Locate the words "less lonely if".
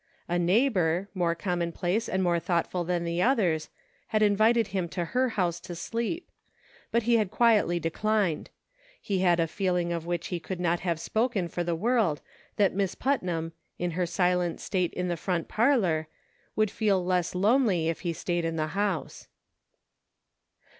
17.05-17.99